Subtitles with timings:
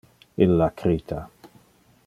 [0.45, 1.21] Illa crita.